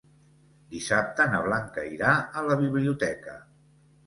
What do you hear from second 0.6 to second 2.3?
Dissabte na Blanca irà